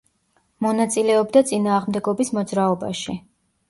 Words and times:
მონაწილეობდა 0.65 1.45
წინააღმდეგობის 1.53 2.37
მოძრაობაში. 2.41 3.21